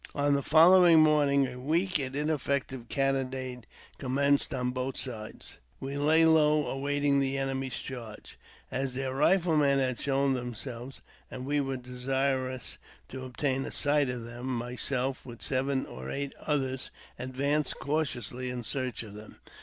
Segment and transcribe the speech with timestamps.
[0.15, 3.67] On the following morning a weak and ineffective cannonade
[3.99, 5.59] commenced on both sides.
[5.79, 8.39] We lay low, awaiting the enemy's charge.
[8.71, 12.79] As their riflemen had not showed themselves, and we were desirous
[13.09, 16.89] to obtain a sight of them, myself, with seven or eight others,
[17.19, 19.37] advanced cautiously in search of them.